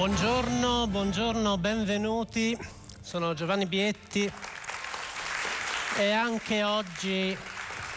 Buongiorno, 0.00 0.86
buongiorno, 0.86 1.58
benvenuti. 1.58 2.56
Sono 3.02 3.34
Giovanni 3.34 3.66
Bietti 3.66 4.32
e 5.98 6.10
anche 6.10 6.62
oggi 6.62 7.36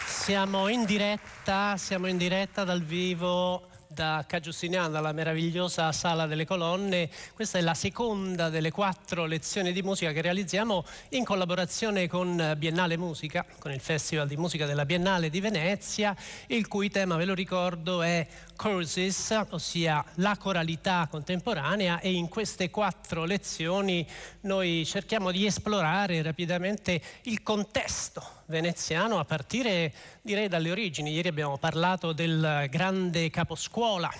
siamo 0.05 0.67
in 0.67 0.83
diretta, 0.83 1.77
siamo 1.77 2.07
in 2.07 2.17
diretta 2.17 2.65
dal 2.65 2.81
vivo 2.81 3.69
da 3.93 4.25
Ca 4.27 4.39
Giustiniano, 4.39 4.89
dalla 4.89 5.11
meravigliosa 5.11 5.91
Sala 5.91 6.25
delle 6.25 6.45
Colonne. 6.45 7.09
Questa 7.35 7.59
è 7.59 7.61
la 7.61 7.75
seconda 7.75 8.49
delle 8.49 8.71
quattro 8.71 9.25
lezioni 9.25 9.71
di 9.71 9.83
musica 9.83 10.11
che 10.11 10.21
realizziamo 10.21 10.83
in 11.09 11.23
collaborazione 11.23 12.07
con 12.07 12.55
Biennale 12.57 12.97
Musica, 12.97 13.45
con 13.59 13.71
il 13.71 13.79
Festival 13.79 14.27
di 14.27 14.35
Musica 14.35 14.65
della 14.65 14.85
Biennale 14.85 15.29
di 15.29 15.39
Venezia, 15.39 16.15
il 16.47 16.67
cui 16.67 16.89
tema, 16.89 17.15
ve 17.15 17.25
lo 17.25 17.35
ricordo, 17.35 18.01
è 18.01 18.27
Courses, 18.55 19.43
ossia 19.49 20.03
la 20.15 20.37
coralità 20.37 21.07
contemporanea 21.09 21.99
e 21.99 22.11
in 22.11 22.29
queste 22.29 22.69
quattro 22.69 23.25
lezioni 23.25 24.05
noi 24.41 24.85
cerchiamo 24.85 25.31
di 25.31 25.45
esplorare 25.45 26.21
rapidamente 26.21 27.01
il 27.23 27.43
contesto 27.43 28.41
veneziano 28.45 29.19
a 29.19 29.25
partire 29.25 29.93
direi 30.21 30.47
dalle 30.47 30.71
origini. 30.71 31.11
Ieri 31.11 31.27
abbiamo 31.27 31.57
parlato 31.57 32.13
del 32.13 32.67
grande 32.69 33.29
caposcuola 33.29 34.11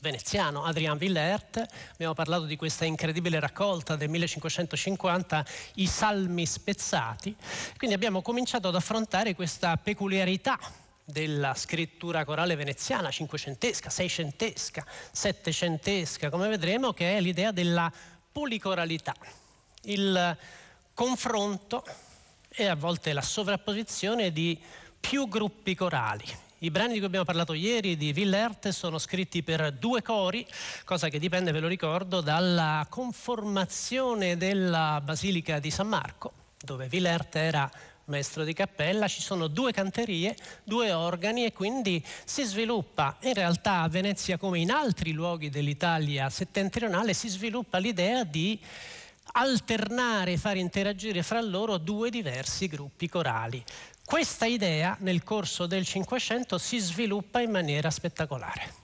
veneziano 0.00 0.64
Adrien 0.64 0.96
Villert, 0.96 1.64
abbiamo 1.92 2.14
parlato 2.14 2.44
di 2.44 2.56
questa 2.56 2.84
incredibile 2.84 3.38
raccolta 3.38 3.96
del 3.96 4.08
1550, 4.08 5.44
I 5.74 5.86
Salmi 5.86 6.46
Spezzati, 6.46 7.34
quindi 7.76 7.94
abbiamo 7.94 8.22
cominciato 8.22 8.68
ad 8.68 8.74
affrontare 8.74 9.34
questa 9.34 9.76
peculiarità 9.76 10.58
della 11.04 11.54
scrittura 11.54 12.24
corale 12.24 12.56
veneziana, 12.56 13.10
cinquecentesca, 13.10 13.90
seicentesca, 13.90 14.86
settecentesca, 15.10 16.30
come 16.30 16.48
vedremo, 16.48 16.92
che 16.92 17.16
è 17.16 17.20
l'idea 17.20 17.52
della 17.52 17.92
policoralità, 18.32 19.14
il 19.82 20.36
confronto 20.94 21.84
e 22.52 22.66
a 22.66 22.74
volte 22.74 23.12
la 23.12 23.22
sovrapposizione 23.22 24.32
di 24.32 24.58
più 24.98 25.28
gruppi 25.28 25.74
corali. 25.74 26.24
I 26.62 26.70
brani 26.70 26.92
di 26.92 26.98
cui 26.98 27.06
abbiamo 27.06 27.24
parlato 27.24 27.54
ieri 27.54 27.96
di 27.96 28.12
Villert 28.12 28.68
sono 28.68 28.98
scritti 28.98 29.42
per 29.42 29.72
due 29.72 30.02
cori, 30.02 30.46
cosa 30.84 31.08
che 31.08 31.18
dipende, 31.18 31.52
ve 31.52 31.60
lo 31.60 31.68
ricordo, 31.68 32.20
dalla 32.20 32.86
conformazione 32.90 34.36
della 34.36 35.00
Basilica 35.02 35.58
di 35.58 35.70
San 35.70 35.88
Marco, 35.88 36.32
dove 36.62 36.86
Villert 36.86 37.34
era 37.36 37.70
maestro 38.10 38.44
di 38.44 38.52
cappella, 38.52 39.08
ci 39.08 39.22
sono 39.22 39.46
due 39.46 39.72
canterie, 39.72 40.36
due 40.64 40.92
organi 40.92 41.44
e 41.44 41.52
quindi 41.52 42.04
si 42.24 42.42
sviluppa 42.42 43.16
in 43.20 43.32
realtà 43.32 43.80
a 43.80 43.88
Venezia 43.88 44.36
come 44.36 44.58
in 44.58 44.70
altri 44.70 45.12
luoghi 45.12 45.48
dell'Italia 45.48 46.28
settentrionale 46.28 47.14
si 47.14 47.28
sviluppa 47.28 47.78
l'idea 47.78 48.24
di 48.24 48.60
alternare, 49.32 50.36
far 50.36 50.56
interagire 50.56 51.22
fra 51.22 51.40
loro 51.40 51.78
due 51.78 52.10
diversi 52.10 52.66
gruppi 52.66 53.08
corali. 53.08 53.62
Questa 54.04 54.46
idea 54.46 54.96
nel 55.00 55.22
corso 55.22 55.66
del 55.66 55.84
Cinquecento 55.84 56.58
si 56.58 56.78
sviluppa 56.78 57.40
in 57.40 57.50
maniera 57.50 57.90
spettacolare. 57.90 58.74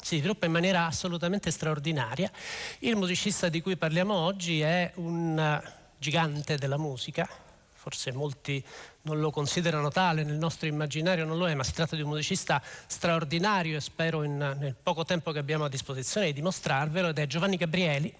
Si 0.00 0.18
sviluppa 0.18 0.46
in 0.46 0.52
maniera 0.52 0.86
assolutamente 0.86 1.50
straordinaria. 1.50 2.30
Il 2.80 2.96
musicista 2.96 3.48
di 3.48 3.60
cui 3.60 3.76
parliamo 3.76 4.14
oggi 4.14 4.60
è 4.60 4.92
un 4.94 5.60
gigante 5.98 6.56
della 6.56 6.78
musica, 6.78 7.28
forse 7.74 8.12
molti 8.12 8.64
non 9.02 9.18
lo 9.18 9.30
considerano 9.30 9.90
tale, 9.90 10.22
nel 10.22 10.36
nostro 10.36 10.68
immaginario 10.68 11.24
non 11.24 11.36
lo 11.36 11.48
è, 11.48 11.54
ma 11.54 11.64
si 11.64 11.72
tratta 11.72 11.96
di 11.96 12.02
un 12.02 12.10
musicista 12.10 12.62
straordinario 12.86 13.76
e 13.76 13.80
spero 13.80 14.22
in, 14.22 14.36
nel 14.36 14.76
poco 14.80 15.04
tempo 15.04 15.32
che 15.32 15.40
abbiamo 15.40 15.64
a 15.64 15.68
disposizione 15.68 16.26
di 16.26 16.34
dimostrarvelo, 16.34 17.08
ed 17.08 17.18
è 17.18 17.26
Giovanni 17.26 17.56
Gabrieli, 17.56 18.14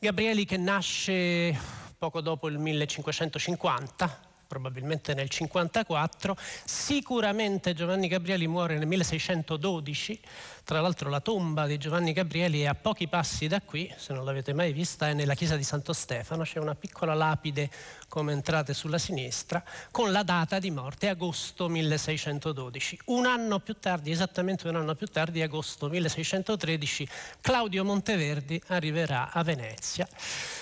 Gabrieli 0.00 0.44
che 0.44 0.56
nasce 0.56 1.58
poco 1.98 2.20
dopo 2.20 2.46
il 2.46 2.56
1550, 2.56 4.20
probabilmente 4.46 5.12
nel 5.12 5.28
54, 5.28 6.36
sicuramente 6.64 7.74
Giovanni 7.74 8.06
Gabrieli 8.06 8.46
muore 8.46 8.78
nel 8.78 8.86
1612, 8.86 10.20
tra 10.68 10.82
l'altro 10.82 11.08
la 11.08 11.20
tomba 11.20 11.66
di 11.66 11.78
Giovanni 11.78 12.12
Gabrieli 12.12 12.60
è 12.60 12.66
a 12.66 12.74
pochi 12.74 13.08
passi 13.08 13.46
da 13.46 13.62
qui, 13.62 13.90
se 13.96 14.12
non 14.12 14.26
l'avete 14.26 14.52
mai 14.52 14.74
vista, 14.74 15.08
è 15.08 15.14
nella 15.14 15.32
chiesa 15.32 15.56
di 15.56 15.62
Santo 15.62 15.94
Stefano, 15.94 16.42
c'è 16.42 16.58
una 16.58 16.74
piccola 16.74 17.14
lapide 17.14 17.70
come 18.06 18.32
entrate 18.32 18.74
sulla 18.74 18.98
sinistra, 18.98 19.64
con 19.90 20.12
la 20.12 20.22
data 20.22 20.58
di 20.58 20.70
morte, 20.70 21.08
agosto 21.08 21.70
1612. 21.70 23.00
Un 23.06 23.24
anno 23.24 23.60
più 23.60 23.78
tardi, 23.80 24.10
esattamente 24.10 24.68
un 24.68 24.76
anno 24.76 24.94
più 24.94 25.06
tardi, 25.06 25.40
agosto 25.40 25.88
1613, 25.88 27.08
Claudio 27.40 27.82
Monteverdi 27.82 28.60
arriverà 28.66 29.32
a 29.32 29.42
Venezia. 29.42 30.06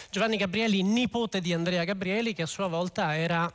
Giovanni 0.08 0.36
Gabrieli, 0.36 0.84
nipote 0.84 1.40
di 1.40 1.52
Andrea 1.52 1.82
Gabrieli, 1.82 2.32
che 2.32 2.42
a 2.42 2.46
sua 2.46 2.68
volta 2.68 3.16
era 3.16 3.52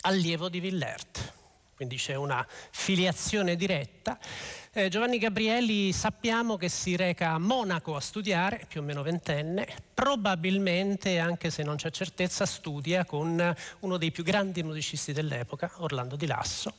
allievo 0.00 0.48
di 0.48 0.58
Villert, 0.58 1.32
quindi 1.76 1.94
c'è 1.94 2.16
una 2.16 2.44
filiazione 2.72 3.54
diretta. 3.54 4.18
Eh, 4.72 4.88
Giovanni 4.88 5.18
Gabrieli 5.18 5.92
sappiamo 5.92 6.56
che 6.56 6.68
si 6.68 6.94
reca 6.94 7.30
a 7.30 7.38
Monaco 7.38 7.96
a 7.96 8.00
studiare, 8.00 8.66
più 8.68 8.80
o 8.80 8.84
meno 8.84 9.02
ventenne, 9.02 9.66
probabilmente, 9.92 11.18
anche 11.18 11.50
se 11.50 11.64
non 11.64 11.74
c'è 11.74 11.90
certezza, 11.90 12.46
studia 12.46 13.04
con 13.04 13.52
uno 13.80 13.96
dei 13.96 14.12
più 14.12 14.22
grandi 14.22 14.62
musicisti 14.62 15.12
dell'epoca, 15.12 15.72
Orlando 15.78 16.14
Di 16.14 16.26
Lasso. 16.26 16.74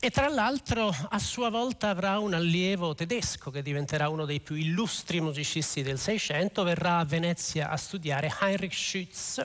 E 0.00 0.10
tra 0.10 0.26
l'altro 0.26 0.92
a 1.10 1.20
sua 1.20 1.50
volta 1.50 1.88
avrà 1.88 2.18
un 2.18 2.34
allievo 2.34 2.96
tedesco 2.96 3.52
che 3.52 3.62
diventerà 3.62 4.08
uno 4.08 4.24
dei 4.24 4.40
più 4.40 4.56
illustri 4.56 5.20
musicisti 5.20 5.82
del 5.82 6.00
Seicento, 6.00 6.64
verrà 6.64 6.98
a 6.98 7.04
Venezia 7.04 7.70
a 7.70 7.76
studiare 7.76 8.28
Heinrich 8.40 8.74
Schütz, 8.74 9.40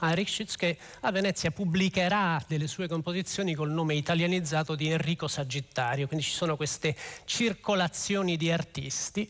Heinrich 0.00 0.28
Schütz 0.28 0.54
che 0.54 0.78
a 1.00 1.10
Venezia 1.10 1.50
pubblicherà 1.50 2.42
delle 2.46 2.68
sue 2.68 2.86
composizioni 2.86 3.54
col 3.54 3.70
nome 3.70 3.94
italianizzato 3.94 4.76
di 4.76 4.88
Enrico 4.88 5.26
Sagittario, 5.26 6.06
quindi 6.06 6.24
ci 6.24 6.32
sono 6.32 6.56
queste 6.56 6.94
circolazioni 7.24 8.36
di 8.36 8.52
artisti. 8.52 9.28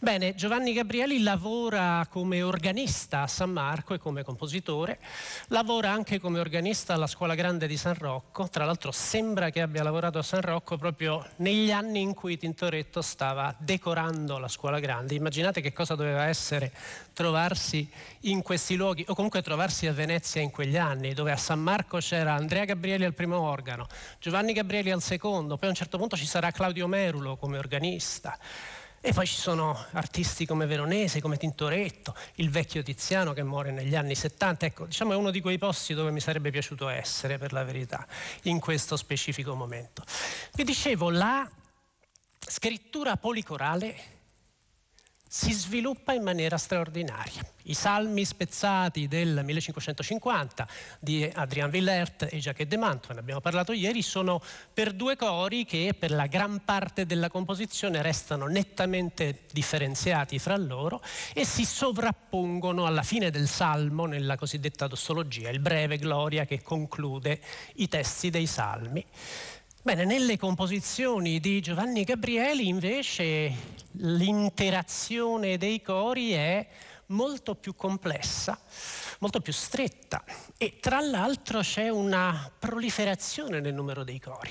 Bene, 0.00 0.34
Giovanni 0.34 0.72
Gabrieli 0.72 1.22
lavora 1.22 2.06
come 2.10 2.42
organista 2.42 3.22
a 3.22 3.26
San 3.28 3.50
Marco 3.50 3.94
e 3.94 3.98
come 3.98 4.24
compositore, 4.24 4.98
lavora 5.48 5.92
anche 5.92 6.18
come 6.18 6.40
organista 6.40 6.94
alla 6.94 7.06
Scuola 7.06 7.36
Grande 7.36 7.68
di 7.68 7.76
San 7.76 7.94
Rocco, 7.94 8.48
tra 8.48 8.64
l'altro 8.64 8.90
sembra 8.90 9.50
che 9.50 9.60
abbia 9.60 9.84
lavorato 9.84 10.18
a 10.18 10.22
San 10.22 10.40
Rocco 10.40 10.76
proprio 10.76 11.24
negli 11.36 11.70
anni 11.70 12.00
in 12.00 12.14
cui 12.14 12.36
Tintoretto 12.36 13.02
stava 13.02 13.54
decorando 13.56 14.38
la 14.38 14.48
Scuola 14.48 14.80
Grande. 14.80 15.14
Immaginate 15.14 15.60
che 15.60 15.72
cosa 15.72 15.94
doveva 15.94 16.24
essere 16.24 16.72
trovarsi 17.12 17.88
in 18.22 18.42
questi 18.42 18.74
luoghi 18.74 19.04
o 19.06 19.14
comunque 19.14 19.42
trovarsi 19.42 19.86
a 19.86 19.92
Venezia 19.92 20.06
Venezia 20.08 20.40
in 20.40 20.50
quegli 20.50 20.78
anni, 20.78 21.12
dove 21.12 21.32
a 21.32 21.36
San 21.36 21.60
Marco 21.60 21.98
c'era 21.98 22.32
Andrea 22.32 22.64
Gabrieli 22.64 23.04
al 23.04 23.12
primo 23.12 23.38
organo, 23.40 23.86
Giovanni 24.18 24.54
Gabrieli 24.54 24.90
al 24.90 25.02
secondo, 25.02 25.58
poi 25.58 25.66
a 25.66 25.70
un 25.72 25.76
certo 25.76 25.98
punto 25.98 26.16
ci 26.16 26.24
sarà 26.24 26.50
Claudio 26.50 26.86
Merulo 26.86 27.36
come 27.36 27.58
organista. 27.58 28.38
E 29.02 29.12
poi 29.12 29.26
ci 29.26 29.36
sono 29.36 29.78
artisti 29.92 30.46
come 30.46 30.64
Veronese, 30.64 31.20
come 31.20 31.36
Tintoretto, 31.36 32.16
il 32.36 32.48
vecchio 32.48 32.82
Tiziano 32.82 33.34
che 33.34 33.42
muore 33.42 33.70
negli 33.70 33.94
anni 33.94 34.14
70. 34.14 34.64
Ecco, 34.64 34.86
diciamo 34.86 35.12
è 35.12 35.16
uno 35.16 35.30
di 35.30 35.42
quei 35.42 35.58
posti 35.58 35.92
dove 35.92 36.10
mi 36.10 36.20
sarebbe 36.20 36.50
piaciuto 36.50 36.88
essere, 36.88 37.36
per 37.36 37.52
la 37.52 37.62
verità, 37.62 38.06
in 38.44 38.60
questo 38.60 38.96
specifico 38.96 39.54
momento. 39.54 40.04
Vi 40.54 40.64
dicevo, 40.64 41.10
la 41.10 41.46
scrittura 42.38 43.18
policorale 43.18 44.16
si 45.28 45.52
sviluppa 45.52 46.14
in 46.14 46.22
maniera 46.22 46.56
straordinaria. 46.56 47.42
I 47.64 47.74
salmi 47.74 48.24
spezzati 48.24 49.08
del 49.08 49.42
1550 49.44 50.66
di 50.98 51.30
Adrien 51.34 51.68
Villert 51.68 52.28
e 52.30 52.38
Jacques 52.38 52.66
de 52.66 52.78
Mantua, 52.78 53.12
ne 53.12 53.20
abbiamo 53.20 53.40
parlato 53.40 53.72
ieri, 53.72 54.00
sono 54.00 54.40
per 54.72 54.94
due 54.94 55.16
cori 55.16 55.66
che 55.66 55.94
per 55.96 56.12
la 56.12 56.26
gran 56.26 56.62
parte 56.64 57.04
della 57.04 57.28
composizione 57.28 58.00
restano 58.00 58.46
nettamente 58.46 59.40
differenziati 59.52 60.38
fra 60.38 60.56
loro 60.56 61.02
e 61.34 61.44
si 61.44 61.66
sovrappongono 61.66 62.86
alla 62.86 63.02
fine 63.02 63.30
del 63.30 63.48
salmo 63.48 64.06
nella 64.06 64.36
cosiddetta 64.36 64.86
dossologia, 64.86 65.50
il 65.50 65.60
breve 65.60 65.98
gloria 65.98 66.46
che 66.46 66.62
conclude 66.62 67.38
i 67.74 67.88
testi 67.88 68.30
dei 68.30 68.46
salmi. 68.46 69.04
Bene, 69.80 70.04
nelle 70.04 70.36
composizioni 70.36 71.38
di 71.38 71.60
Giovanni 71.60 72.02
Gabrieli 72.02 72.66
invece 72.66 73.54
l'interazione 73.92 75.56
dei 75.56 75.80
cori 75.80 76.32
è 76.32 76.66
molto 77.06 77.54
più 77.54 77.76
complessa, 77.76 78.58
molto 79.20 79.40
più 79.40 79.52
stretta 79.52 80.24
e 80.58 80.78
tra 80.80 81.00
l'altro 81.00 81.60
c'è 81.60 81.90
una 81.90 82.50
proliferazione 82.58 83.60
nel 83.60 83.72
numero 83.72 84.02
dei 84.02 84.18
cori. 84.18 84.50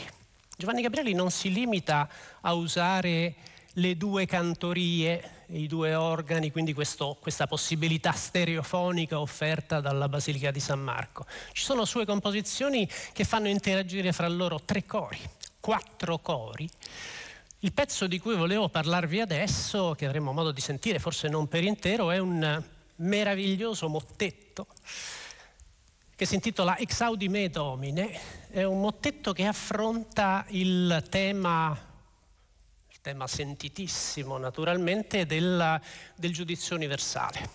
Giovanni 0.55 0.81
Gabrieli 0.81 1.13
non 1.13 1.29
si 1.29 1.51
limita 1.51 2.09
a 2.39 2.53
usare 2.53 3.35
le 3.77 3.95
due 3.95 4.25
cantorie, 4.25 5.45
i 5.47 5.67
due 5.67 5.93
organi, 5.93 6.51
quindi 6.51 6.73
questo, 6.73 7.17
questa 7.19 7.47
possibilità 7.47 8.11
stereofonica 8.11 9.19
offerta 9.19 9.79
dalla 9.79 10.09
Basilica 10.09 10.51
di 10.51 10.59
San 10.59 10.79
Marco. 10.79 11.25
Ci 11.51 11.63
sono 11.63 11.85
sue 11.85 12.05
composizioni 12.05 12.89
che 13.13 13.23
fanno 13.23 13.47
interagire 13.47 14.11
fra 14.13 14.27
loro 14.27 14.59
tre 14.63 14.85
cori, 14.85 15.19
quattro 15.59 16.17
cori, 16.19 16.69
Il 17.61 17.73
pezzo 17.73 18.05
di 18.05 18.19
cui 18.19 18.35
volevo 18.35 18.69
parlarvi 18.69 19.19
adesso, 19.19 19.95
che 19.97 20.05
avremo 20.05 20.31
modo 20.31 20.51
di 20.51 20.61
sentire 20.61 20.99
forse 20.99 21.27
non 21.27 21.47
per 21.47 21.63
intero, 21.63 22.11
è 22.11 22.19
un 22.19 22.63
meraviglioso 22.97 23.89
mottetto 23.89 24.67
che 26.15 26.25
si 26.25 26.35
intitola 26.35 26.77
Exaudi 26.77 27.27
me 27.29 27.49
domine. 27.49 28.19
È 28.49 28.61
un 28.61 28.79
mottetto 28.79 29.33
che 29.33 29.45
affronta 29.45 30.45
il 30.49 31.03
tema 31.09 31.86
tema 33.07 33.25
sentitissimo 33.25 34.37
naturalmente 34.37 35.25
del, 35.25 35.79
del 36.17 36.33
giudizio 36.33 36.75
universale, 36.75 37.49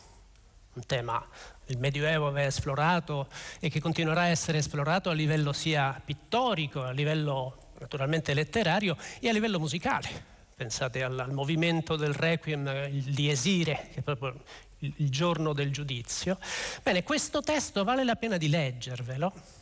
un 0.72 0.86
tema 0.86 1.22
il 1.66 1.76
Medioevo 1.76 2.28
aveva 2.28 2.46
esplorato 2.46 3.28
e 3.60 3.68
che 3.68 3.78
continuerà 3.78 4.22
a 4.22 4.28
essere 4.28 4.56
esplorato 4.56 5.10
a 5.10 5.12
livello 5.12 5.52
sia 5.52 6.00
pittorico, 6.02 6.84
a 6.84 6.92
livello 6.92 7.72
naturalmente 7.80 8.32
letterario 8.32 8.96
e 9.20 9.28
a 9.28 9.32
livello 9.32 9.58
musicale. 9.58 10.08
Pensate 10.54 11.02
al, 11.02 11.18
al 11.18 11.32
movimento 11.32 11.96
del 11.96 12.14
Requiem 12.14 12.88
di 12.88 13.28
Esire, 13.28 13.90
che 13.92 13.98
è 13.98 14.02
proprio 14.02 14.42
il, 14.78 14.94
il 14.96 15.10
giorno 15.10 15.52
del 15.52 15.70
giudizio. 15.70 16.38
Bene, 16.82 17.02
questo 17.02 17.42
testo 17.42 17.84
vale 17.84 18.04
la 18.04 18.16
pena 18.16 18.38
di 18.38 18.48
leggervelo 18.48 19.60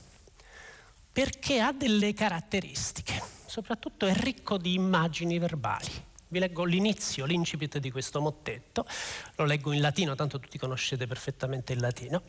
perché 1.12 1.58
ha 1.58 1.72
delle 1.72 2.14
caratteristiche, 2.14 3.39
soprattutto 3.50 4.06
è 4.06 4.14
ricco 4.14 4.56
di 4.58 4.74
immagini 4.74 5.40
verbali. 5.40 5.88
Vi 6.28 6.38
leggo 6.38 6.62
l'inizio, 6.62 7.26
l'incipit 7.26 7.78
di 7.78 7.90
questo 7.90 8.20
mottetto, 8.20 8.86
lo 9.34 9.44
leggo 9.44 9.72
in 9.72 9.80
latino, 9.80 10.14
tanto 10.14 10.38
tutti 10.38 10.56
conoscete 10.56 11.08
perfettamente 11.08 11.72
il 11.72 11.80
latino. 11.80 12.22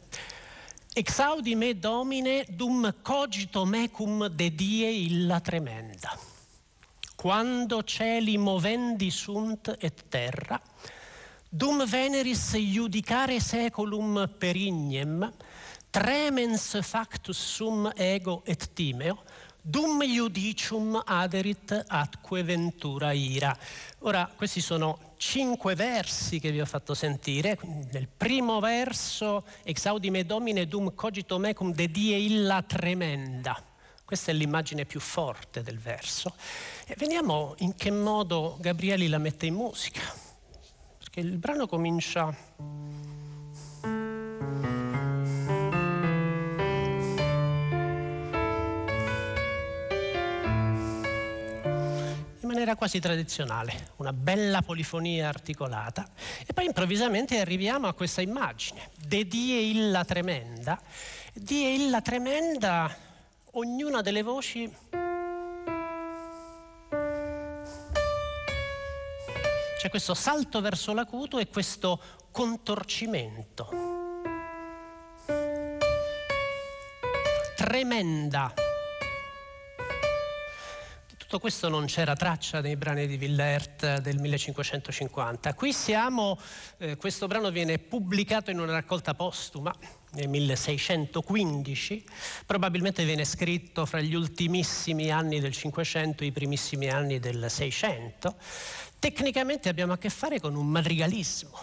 Exaudi 0.91 1.53
me 1.53 1.77
domine 1.77 2.43
dum 2.49 2.95
cogito 3.03 3.65
mecum 3.65 4.25
de 4.29 4.55
die 4.55 4.89
illa 4.89 5.39
tremenda. 5.39 6.17
Quando 7.15 7.83
cieli 7.83 8.37
movendi 8.37 9.11
sunt 9.11 9.75
et 9.79 10.05
terra, 10.09 10.59
dum 11.47 11.85
veneris 11.85 12.53
iudicare 12.55 13.39
seculum 13.39 14.27
perignem, 14.39 15.31
tremens 15.91 16.81
factus 16.81 17.37
sum 17.37 17.91
ego 17.95 18.41
et 18.43 18.73
timeo, 18.73 19.21
Dum 19.63 20.01
iudicium 20.01 20.99
aderit 21.05 21.83
atque 21.87 22.41
ventura 22.41 23.11
ira. 23.11 23.55
Ora, 23.99 24.27
questi 24.35 24.59
sono 24.59 25.13
cinque 25.17 25.75
versi 25.75 26.39
che 26.39 26.49
vi 26.49 26.59
ho 26.59 26.65
fatto 26.65 26.95
sentire. 26.95 27.59
Nel 27.91 28.07
primo 28.07 28.59
verso, 28.59 29.45
exaudime 29.61 30.25
domine 30.25 30.65
dum 30.65 30.95
cogito 30.95 31.37
mecum 31.37 31.73
de 31.73 31.91
die 31.91 32.17
illa 32.17 32.63
tremenda. 32.63 33.63
Questa 34.03 34.31
è 34.31 34.33
l'immagine 34.33 34.85
più 34.85 34.99
forte 34.99 35.61
del 35.61 35.77
verso. 35.77 36.33
E 36.87 36.95
vediamo 36.97 37.53
in 37.59 37.75
che 37.75 37.91
modo 37.91 38.57
Gabrieli 38.59 39.07
la 39.09 39.19
mette 39.19 39.45
in 39.45 39.53
musica. 39.53 40.01
Perché 40.97 41.19
il 41.19 41.37
brano 41.37 41.67
comincia 41.67 42.35
maniera 52.61 52.75
quasi 52.75 52.99
tradizionale, 52.99 53.93
una 53.95 54.13
bella 54.13 54.61
polifonia 54.61 55.27
articolata 55.27 56.07
e 56.45 56.53
poi 56.53 56.65
improvvisamente 56.65 57.39
arriviamo 57.39 57.87
a 57.87 57.93
questa 57.93 58.21
immagine, 58.21 58.91
de 59.03 59.25
die 59.25 59.59
illa 59.71 60.05
tremenda, 60.05 60.79
die 61.33 61.73
illa 61.73 62.01
tremenda, 62.01 62.95
ognuna 63.53 64.01
delle 64.01 64.21
voci 64.21 64.71
c'è 69.79 69.89
questo 69.89 70.13
salto 70.13 70.61
verso 70.61 70.93
l'acuto 70.93 71.39
e 71.39 71.47
questo 71.47 71.99
contorcimento. 72.31 73.69
Tremenda. 77.55 78.53
Tutto 81.31 81.43
questo 81.43 81.69
non 81.69 81.85
c'era 81.85 82.13
traccia 82.13 82.59
nei 82.59 82.75
brani 82.75 83.07
di 83.07 83.15
Villert 83.15 83.99
del 83.99 84.19
1550. 84.19 85.53
Qui 85.53 85.71
siamo, 85.71 86.37
eh, 86.77 86.97
questo 86.97 87.27
brano 87.27 87.51
viene 87.51 87.79
pubblicato 87.79 88.51
in 88.51 88.59
una 88.59 88.73
raccolta 88.73 89.13
postuma 89.13 89.73
nel 90.11 90.27
1615, 90.27 92.03
probabilmente 92.45 93.05
viene 93.05 93.23
scritto 93.23 93.85
fra 93.85 94.01
gli 94.01 94.13
ultimissimi 94.13 95.09
anni 95.09 95.39
del 95.39 95.53
500 95.53 96.25
e 96.25 96.27
i 96.27 96.31
primissimi 96.33 96.89
anni 96.89 97.17
del 97.19 97.49
600. 97.49 98.35
Tecnicamente 98.99 99.69
abbiamo 99.69 99.93
a 99.93 99.97
che 99.97 100.09
fare 100.09 100.37
con 100.41 100.53
un 100.53 100.67
madrigalismo, 100.67 101.57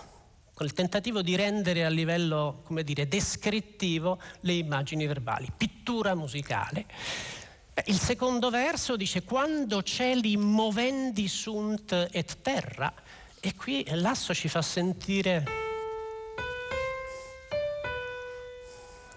con 0.55 0.65
il 0.65 0.73
tentativo 0.73 1.21
di 1.21 1.37
rendere 1.37 1.85
a 1.85 1.91
livello, 1.91 2.63
come 2.65 2.83
dire, 2.85 3.07
descrittivo 3.07 4.19
le 4.41 4.53
immagini 4.55 5.07
verbali, 5.07 5.53
pittura 5.55 6.15
musicale. 6.15 6.87
Il 7.87 7.99
secondo 7.99 8.51
verso 8.51 8.97
dice 8.97 9.23
quando 9.23 9.83
cieli 9.83 10.37
movendi 10.37 11.29
sunt 11.29 12.09
et 12.11 12.37
terra 12.43 12.93
e 13.41 13.55
qui 13.55 13.85
l'asso 13.91 14.35
ci 14.35 14.49
fa 14.49 14.63
sentire 14.63 15.45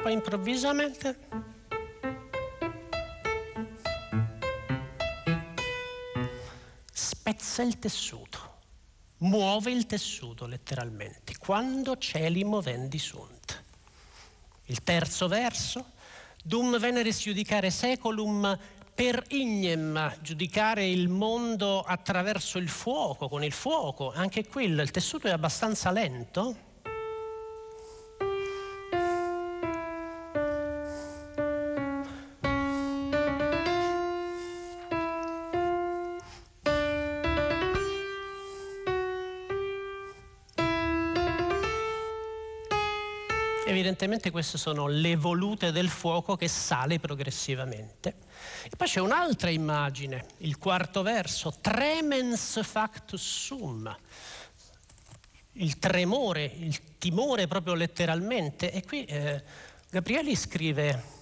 poi 0.02 0.14
improvvisamente 0.14 1.18
spezza 6.92 7.62
il 7.62 7.78
tessuto, 7.80 8.58
muove 9.18 9.72
il 9.72 9.86
tessuto 9.86 10.48
letteralmente, 10.48 11.38
quando 11.38 11.98
cieli 11.98 12.44
movendi 12.44 12.98
sunt. 12.98 13.64
Il 14.66 14.84
terzo 14.84 15.28
verso 15.28 15.92
Dum 16.44 16.80
veneris 16.80 17.22
giudicare 17.22 17.70
seculum 17.70 18.58
per 18.96 19.24
ignem, 19.30 20.18
giudicare 20.22 20.88
il 20.88 21.08
mondo 21.08 21.82
attraverso 21.82 22.58
il 22.58 22.68
fuoco, 22.68 23.30
con 23.30 23.44
il 23.44 23.52
fuoco. 23.52 24.12
Anche 24.12 24.48
qui 24.48 24.66
il 24.66 24.90
tessuto 24.90 25.28
è 25.28 25.32
abbastanza 25.32 25.92
lento. 25.92 26.70
Evidentemente 44.02 44.32
queste 44.32 44.58
sono 44.58 44.88
le 44.88 45.16
volute 45.16 45.72
del 45.72 45.88
fuoco 45.88 46.36
che 46.36 46.48
sale 46.48 47.00
progressivamente. 47.00 48.16
E 48.64 48.76
poi 48.76 48.88
c'è 48.88 49.00
un'altra 49.00 49.52
immagine, 49.52 50.26
il 50.38 50.58
quarto 50.58 51.04
verso, 51.04 51.54
tremens 51.62 52.64
factus 52.64 53.22
sum, 53.22 53.96
il 55.54 55.78
tremore, 55.78 56.44
il 56.44 56.98
timore 56.98 57.46
proprio 57.46 57.76
letteralmente. 57.76 58.72
E 58.72 58.84
qui 58.84 59.06
eh, 59.06 59.44
Gabrieli 59.90 60.36
scrive... 60.36 61.20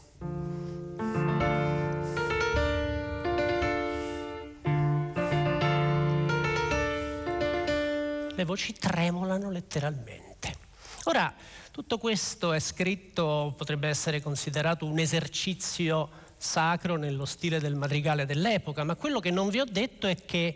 Le 8.36 8.46
voci 8.46 8.72
tremolano 8.72 9.52
letteralmente. 9.52 10.56
Ora, 11.04 11.34
tutto 11.80 11.98
questo 11.98 12.52
è 12.52 12.60
scritto, 12.60 13.54
potrebbe 13.56 13.88
essere 13.88 14.22
considerato 14.22 14.86
un 14.86 15.00
esercizio 15.00 16.10
sacro 16.38 16.98
nello 16.98 17.24
stile 17.24 17.62
del 17.62 17.76
madrigale 17.76 18.26
dell'epoca, 18.26 18.84
ma 18.84 18.96
quello 18.96 19.22
che 19.22 19.32
non 19.32 19.48
vi 19.48 19.62
ho 19.62 19.66
detto 19.66 20.06
è 20.06 20.26
che 20.26 20.54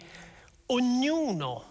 ognuno 0.66 1.64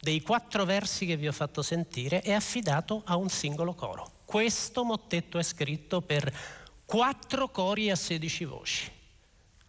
dei 0.00 0.20
quattro 0.20 0.64
versi 0.64 1.06
che 1.06 1.16
vi 1.16 1.28
ho 1.28 1.32
fatto 1.32 1.62
sentire 1.62 2.22
è 2.22 2.32
affidato 2.32 3.02
a 3.04 3.14
un 3.14 3.28
singolo 3.28 3.72
coro. 3.74 4.14
Questo 4.24 4.82
mottetto 4.82 5.38
è 5.38 5.44
scritto 5.44 6.00
per 6.00 6.36
quattro 6.84 7.50
cori 7.50 7.92
a 7.92 7.94
sedici 7.94 8.44
voci 8.44 8.97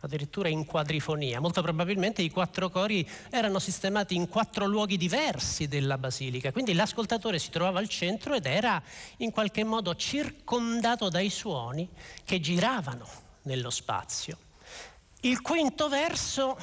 addirittura 0.02 0.50
in 0.50 0.66
quadrifonia. 0.66 1.40
Molto 1.40 1.62
probabilmente 1.62 2.22
i 2.22 2.30
quattro 2.30 2.70
cori 2.70 3.08
erano 3.30 3.60
sistemati 3.60 4.16
in 4.16 4.28
quattro 4.28 4.66
luoghi 4.66 4.98
diversi 4.98 5.68
della 5.68 5.98
basilica, 5.98 6.52
quindi 6.52 6.74
l'ascoltatore 6.74 7.40
si 7.40 7.50
trovava 7.50 7.80
al 7.80 7.90
centro 7.90 8.34
ed 8.34 8.46
era 8.46 8.82
in 9.18 9.32
qualche 9.32 9.64
modo 9.64 9.96
circondato 9.96 11.10
dai 11.10 11.30
suoni 11.30 11.88
che 12.24 12.40
giravano 12.40 13.08
nello 13.44 13.70
spazio. 13.70 14.38
Il 15.22 15.42
quinto 15.42 15.90
verso, 15.90 16.58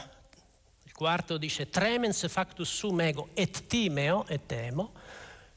il 0.85 0.93
quarto 0.93 1.37
dice 1.37 1.69
tremens 1.69 2.27
factus 2.29 2.73
sum 2.73 3.01
ego 3.01 3.29
et 3.35 3.67
timeo 3.67 4.27
et 4.29 4.47
temo, 4.47 4.93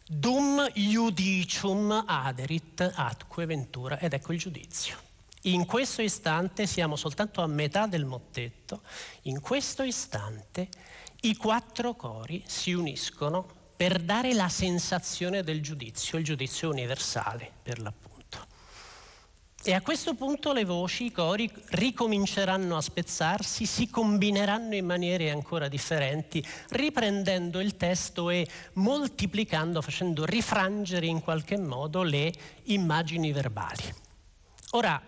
dum 0.05 0.67
judicium 0.73 2.03
aderit 2.05 2.91
atque 2.93 3.45
ventura, 3.45 3.99
ed 3.99 4.13
ecco 4.13 4.33
il 4.33 4.39
giudizio. 4.39 5.07
In 5.43 5.65
questo 5.65 6.01
istante 6.01 6.67
siamo 6.67 6.97
soltanto 6.97 7.41
a 7.41 7.47
metà 7.47 7.87
del 7.87 8.03
mottetto, 8.03 8.81
in 9.23 9.39
questo 9.39 9.83
istante 9.83 10.67
i 11.21 11.35
quattro 11.37 11.95
cori 11.95 12.43
si 12.45 12.73
uniscono 12.73 13.47
per 13.75 13.99
dare 13.99 14.33
la 14.33 14.49
sensazione 14.49 15.41
del 15.41 15.61
giudizio, 15.61 16.17
il 16.17 16.25
giudizio 16.25 16.69
universale 16.69 17.49
per 17.63 17.79
l'appunto. 17.79 18.09
E 19.63 19.73
a 19.73 19.81
questo 19.81 20.13
punto 20.13 20.51
le 20.51 20.65
voci, 20.65 21.05
i 21.05 21.11
cori 21.11 21.49
ricominceranno 21.69 22.75
a 22.75 22.81
spezzarsi, 22.81 23.65
si 23.65 23.89
combineranno 23.89 24.75
in 24.75 24.85
maniere 24.85 25.31
ancora 25.31 25.69
differenti, 25.69 26.45
riprendendo 26.71 27.61
il 27.61 27.77
testo 27.77 28.29
e 28.29 28.45
moltiplicando, 28.73 29.81
facendo 29.81 30.25
rifrangere 30.25 31.05
in 31.05 31.21
qualche 31.21 31.57
modo 31.57 32.03
le 32.03 32.33
immagini 32.63 33.31
verbali. 33.31 34.07
Ora, 34.71 35.01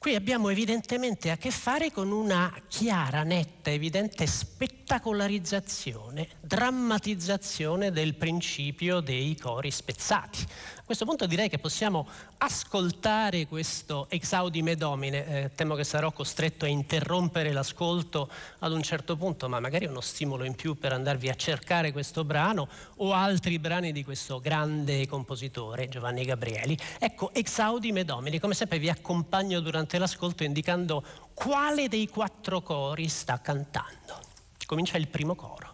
Qui 0.00 0.14
abbiamo 0.14 0.48
evidentemente 0.48 1.30
a 1.30 1.36
che 1.36 1.50
fare 1.50 1.92
con 1.92 2.10
una 2.10 2.50
chiara, 2.68 3.22
netta, 3.22 3.70
evidente 3.70 4.26
spettacolarizzazione, 4.26 6.26
drammatizzazione 6.40 7.92
del 7.92 8.14
principio 8.14 9.00
dei 9.00 9.36
cori 9.36 9.70
spezzati. 9.70 10.42
Questo 10.90 11.06
punto 11.06 11.28
direi 11.28 11.48
che 11.48 11.60
possiamo 11.60 12.04
ascoltare 12.38 13.46
questo 13.46 14.06
Exaudime 14.10 14.74
Domine. 14.74 15.44
Eh, 15.44 15.50
temo 15.54 15.76
che 15.76 15.84
sarò 15.84 16.10
costretto 16.10 16.64
a 16.64 16.68
interrompere 16.68 17.52
l'ascolto 17.52 18.28
ad 18.58 18.72
un 18.72 18.82
certo 18.82 19.16
punto, 19.16 19.48
ma 19.48 19.60
magari 19.60 19.86
uno 19.86 20.00
stimolo 20.00 20.42
in 20.42 20.56
più 20.56 20.76
per 20.76 20.92
andarvi 20.92 21.28
a 21.28 21.36
cercare 21.36 21.92
questo 21.92 22.24
brano 22.24 22.68
o 22.96 23.12
altri 23.12 23.60
brani 23.60 23.92
di 23.92 24.02
questo 24.02 24.40
grande 24.40 25.06
compositore, 25.06 25.88
Giovanni 25.88 26.24
Gabrieli. 26.24 26.76
Ecco, 26.98 27.32
Exaudime 27.34 28.04
Domine, 28.04 28.40
come 28.40 28.54
sempre 28.54 28.80
vi 28.80 28.90
accompagno 28.90 29.60
durante 29.60 29.96
l'ascolto 29.96 30.42
indicando 30.42 31.04
quale 31.34 31.86
dei 31.86 32.08
quattro 32.08 32.62
cori 32.62 33.06
sta 33.06 33.40
cantando. 33.40 34.18
Comincia 34.66 34.98
il 34.98 35.06
primo 35.06 35.36
coro. 35.36 35.69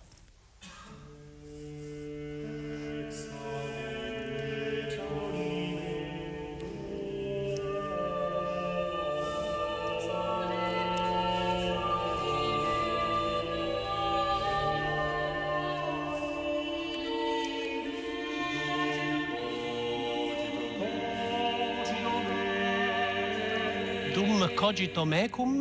Cogito 24.56 25.04
mecum, 25.04 25.60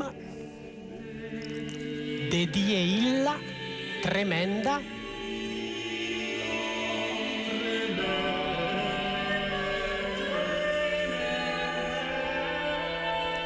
de 2.29 2.49
die 2.49 2.75
illa, 2.97 3.35
tremenda, 4.01 4.81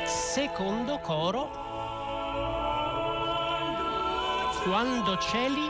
secondo 0.05 0.99
coro, 0.99 1.49
quando 4.63 5.17
cieli 5.17 5.69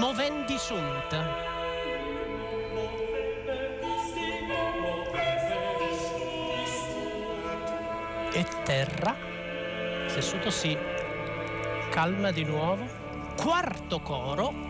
movendi 0.00 0.58
sunt. 0.58 1.49
E 8.40 8.46
terra, 8.64 9.14
tessuto 10.06 10.50
si 10.50 10.76
calma 11.90 12.30
di 12.30 12.42
nuovo, 12.42 12.86
quarto 13.36 14.00
coro, 14.00 14.68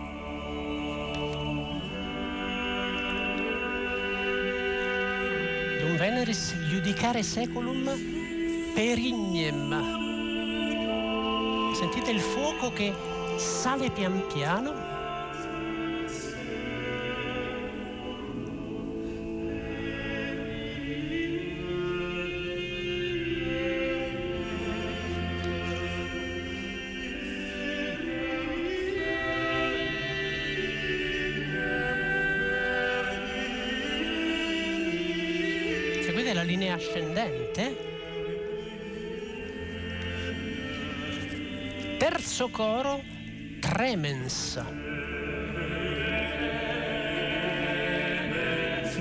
Dum 5.78 5.96
veneris 5.96 6.52
judicare 6.68 7.22
seculum 7.22 7.84
perignem. 8.74 9.98
Sentite 11.72 12.10
il 12.10 12.20
fuoco 12.20 12.72
che 12.72 12.92
sale 13.36 13.90
pian 13.90 14.26
piano 14.26 14.89
ascendente. 37.00 37.76
Terzo 41.98 42.48
coro, 42.50 43.00
tremens. 43.60 44.60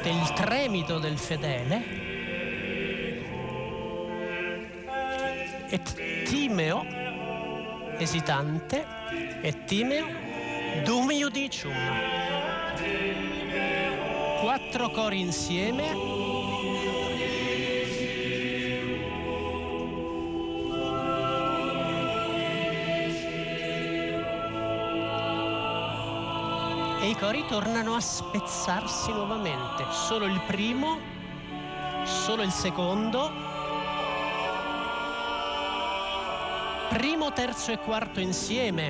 Del 0.03 0.33
tremito 0.33 0.99
del 0.99 1.17
fedele. 1.17 1.97
Et 5.71 6.25
timeo, 6.25 6.83
esitante, 7.99 8.83
et 9.43 9.65
timeo, 9.65 10.07
dum 10.85 11.11
iudicium. 11.11 11.75
Quattro 14.41 14.89
cori 14.89 15.19
insieme 15.19 16.18
i 27.09 27.15
cori 27.15 27.43
tornano 27.47 27.95
a 27.95 27.99
spezzarsi 27.99 29.11
nuovamente. 29.11 29.83
Solo 29.89 30.25
il 30.25 30.39
primo, 30.45 30.99
solo 32.03 32.43
il 32.43 32.51
secondo, 32.51 33.31
primo, 36.89 37.31
terzo 37.33 37.71
e 37.71 37.79
quarto 37.79 38.19
insieme. 38.19 38.87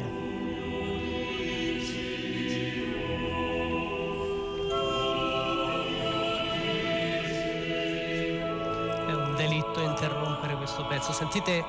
È 9.07 9.13
un 9.13 9.33
delitto 9.37 9.79
interrompere 9.79 10.55
questo 10.57 10.85
pezzo. 10.87 11.13
Sentite, 11.13 11.63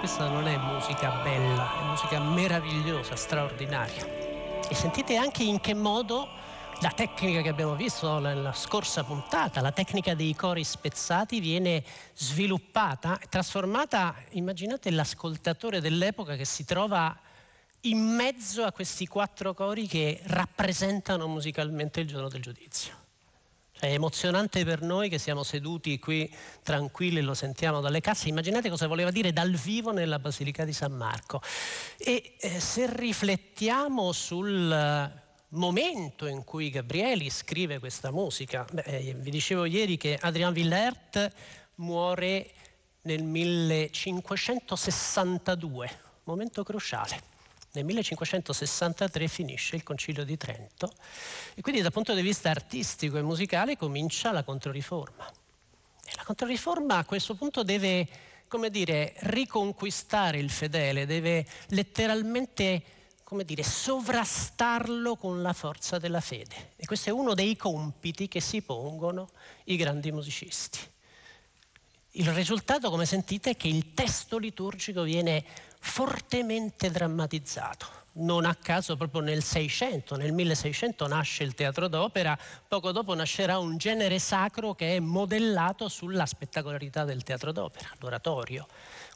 questa 0.00 0.26
non 0.28 0.48
è 0.48 0.56
musica 0.56 1.20
bella, 1.22 1.70
è 1.80 1.84
musica 1.84 2.18
meravigliosa, 2.18 3.14
straordinaria. 3.14 4.13
E 4.68 4.74
sentite 4.74 5.16
anche 5.16 5.42
in 5.42 5.60
che 5.60 5.74
modo 5.74 6.26
la 6.80 6.90
tecnica 6.90 7.42
che 7.42 7.48
abbiamo 7.48 7.74
visto 7.74 8.18
nella 8.18 8.52
scorsa 8.52 9.04
puntata, 9.04 9.60
la 9.60 9.72
tecnica 9.72 10.14
dei 10.14 10.34
cori 10.34 10.64
spezzati, 10.64 11.38
viene 11.38 11.84
sviluppata 12.14 13.20
trasformata, 13.28 14.14
immaginate 14.30 14.90
l'ascoltatore 14.90 15.80
dell'epoca 15.80 16.34
che 16.34 16.44
si 16.44 16.64
trova 16.64 17.16
in 17.82 17.98
mezzo 17.98 18.64
a 18.64 18.72
questi 18.72 19.06
quattro 19.06 19.52
cori 19.52 19.86
che 19.86 20.20
rappresentano 20.24 21.28
musicalmente 21.28 22.00
il 22.00 22.06
giorno 22.06 22.28
del 22.28 22.40
giudizio. 22.40 23.03
È 23.84 23.92
emozionante 23.92 24.64
per 24.64 24.80
noi 24.80 25.10
che 25.10 25.18
siamo 25.18 25.42
seduti 25.42 25.98
qui 25.98 26.34
tranquilli 26.62 27.20
lo 27.20 27.34
sentiamo 27.34 27.82
dalle 27.82 28.00
casse. 28.00 28.30
Immaginate 28.30 28.70
cosa 28.70 28.86
voleva 28.86 29.10
dire 29.10 29.30
dal 29.30 29.50
vivo 29.50 29.92
nella 29.92 30.18
Basilica 30.18 30.64
di 30.64 30.72
San 30.72 30.92
Marco. 30.92 31.42
E 31.98 32.36
eh, 32.40 32.60
se 32.60 32.88
riflettiamo 32.90 34.10
sul 34.12 34.72
eh, 34.72 35.10
momento 35.48 36.24
in 36.24 36.44
cui 36.44 36.70
Gabrieli 36.70 37.28
scrive 37.28 37.78
questa 37.78 38.10
musica, 38.10 38.66
beh, 38.72 38.84
eh, 38.84 39.14
vi 39.18 39.30
dicevo 39.30 39.66
ieri 39.66 39.98
che 39.98 40.18
Adrien 40.18 40.54
Villert 40.54 41.30
muore 41.74 42.52
nel 43.02 43.22
1562, 43.22 45.90
momento 46.24 46.62
cruciale. 46.62 47.33
Nel 47.74 47.84
1563 47.86 49.26
finisce 49.26 49.74
il 49.74 49.82
Concilio 49.82 50.24
di 50.24 50.36
Trento 50.36 50.92
e 51.54 51.60
quindi 51.60 51.82
dal 51.82 51.90
punto 51.90 52.14
di 52.14 52.22
vista 52.22 52.48
artistico 52.48 53.18
e 53.18 53.22
musicale 53.22 53.76
comincia 53.76 54.30
la 54.30 54.44
Controriforma. 54.44 55.28
E 56.04 56.12
la 56.14 56.22
Controriforma 56.22 56.98
a 56.98 57.04
questo 57.04 57.34
punto 57.34 57.64
deve, 57.64 58.08
come 58.46 58.70
dire, 58.70 59.14
riconquistare 59.22 60.38
il 60.38 60.50
fedele, 60.50 61.04
deve 61.04 61.44
letteralmente 61.70 62.82
come 63.24 63.44
dire, 63.44 63.64
sovrastarlo 63.64 65.16
con 65.16 65.42
la 65.42 65.52
forza 65.52 65.98
della 65.98 66.20
fede. 66.20 66.74
E 66.76 66.86
questo 66.86 67.08
è 67.08 67.12
uno 67.12 67.34
dei 67.34 67.56
compiti 67.56 68.28
che 68.28 68.40
si 68.40 68.62
pongono 68.62 69.30
i 69.64 69.74
grandi 69.74 70.12
musicisti. 70.12 70.78
Il 72.12 72.32
risultato, 72.32 72.90
come 72.90 73.06
sentite, 73.06 73.50
è 73.50 73.56
che 73.56 73.66
il 73.66 73.92
testo 73.94 74.38
liturgico 74.38 75.02
viene 75.02 75.44
fortemente 75.84 76.90
drammatizzato. 76.90 78.02
Non 78.14 78.46
a 78.46 78.54
caso 78.54 78.96
proprio 78.96 79.20
nel 79.20 79.42
600, 79.42 80.16
nel 80.16 80.32
1600 80.32 81.06
nasce 81.06 81.44
il 81.44 81.54
teatro 81.54 81.88
d'opera, 81.88 82.36
poco 82.66 82.90
dopo 82.90 83.14
nascerà 83.14 83.58
un 83.58 83.76
genere 83.76 84.18
sacro 84.18 84.74
che 84.74 84.96
è 84.96 85.00
modellato 85.00 85.88
sulla 85.88 86.24
spettacolarità 86.24 87.04
del 87.04 87.22
teatro 87.22 87.52
d'opera, 87.52 87.90
l'oratorio. 87.98 88.66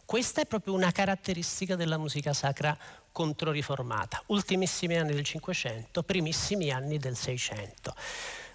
Questa 0.05 0.43
è 0.43 0.47
proprio 0.47 0.75
una 0.75 0.93
caratteristica 0.93 1.75
della 1.75 1.97
musica 1.97 2.33
sacra 2.33 2.77
controriformata. 3.11 4.23
Ultimissimi 4.27 4.97
anni 4.97 5.15
del 5.15 5.25
Cinquecento, 5.25 6.03
primissimi 6.03 6.71
anni 6.71 6.99
del 6.99 7.17
Seicento. 7.17 7.95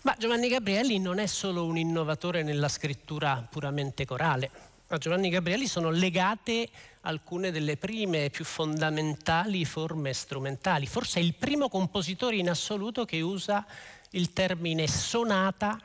Ma 0.04 0.16
Giovanni 0.20 0.50
Gabrielli 0.50 1.00
non 1.00 1.20
è 1.20 1.26
solo 1.26 1.66
un 1.66 1.78
innovatore 1.78 2.44
nella 2.44 2.70
scrittura 2.70 3.46
puramente 3.50 4.06
corale. 4.06 4.73
A 4.88 4.98
Giovanni 4.98 5.30
Gabrielli 5.30 5.66
sono 5.66 5.90
legate 5.90 6.70
alcune 7.02 7.52
delle 7.52 7.78
prime 7.78 8.26
e 8.26 8.30
più 8.30 8.46
fondamentali 8.46 9.66
forme 9.66 10.14
strumentali. 10.14 10.86
Forse 10.86 11.20
è 11.20 11.24
il 11.24 11.34
primo 11.34 11.70
compositore 11.70 12.36
in 12.36 12.50
assoluto 12.50 13.06
che 13.06 13.22
usa 13.22 13.66
il 14.12 14.34
termine 14.34 14.88
sonata 14.88 15.80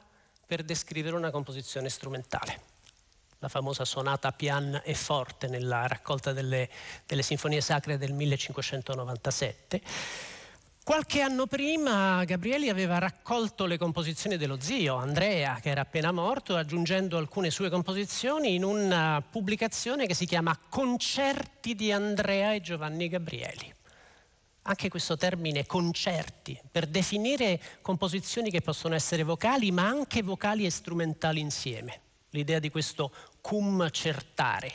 per 0.47 0.63
descrivere 0.63 1.17
una 1.17 1.31
composizione 1.31 1.89
strumentale. 1.89 2.61
La 3.39 3.49
famosa 3.49 3.85
sonata 3.85 4.33
pian 4.33 4.81
e 4.85 4.95
forte 4.95 5.47
nella 5.47 5.87
raccolta 5.87 6.33
delle, 6.33 6.69
delle 7.07 7.23
sinfonie 7.23 7.61
sacre 7.61 7.99
del 7.99 8.13
1597 8.13 9.81
Qualche 10.89 11.21
anno 11.21 11.47
prima 11.47 12.25
Gabrieli 12.25 12.71
aveva 12.71 12.97
raccolto 12.97 13.67
le 13.67 13.77
composizioni 13.77 14.39
dello 14.39 14.59
zio 14.59 14.95
Andrea, 14.95 15.59
che 15.61 15.69
era 15.69 15.83
appena 15.83 16.13
morto, 16.13 16.57
aggiungendo 16.57 17.19
alcune 17.19 17.51
sue 17.51 17.69
composizioni 17.69 18.55
in 18.55 18.65
una 18.65 19.23
pubblicazione 19.23 20.07
che 20.07 20.15
si 20.15 20.25
chiama 20.25 20.57
Concerti 20.57 21.75
di 21.75 21.93
Andrea 21.93 22.55
e 22.55 22.63
Giovanni 22.63 23.09
Gabrieli. 23.09 23.71
Anche 24.63 24.89
questo 24.89 25.19
termine 25.19 25.67
concerti, 25.67 26.59
per 26.71 26.87
definire 26.87 27.61
composizioni 27.83 28.51
che 28.51 28.63
possono 28.63 28.95
essere 28.95 29.25
vocali, 29.25 29.71
ma 29.71 29.87
anche 29.87 30.23
vocali 30.23 30.65
e 30.65 30.71
strumentali 30.71 31.39
insieme. 31.39 32.01
L'idea 32.31 32.61
di 32.61 32.71
questo 32.71 33.13
cum 33.43 33.91
certare, 33.91 34.73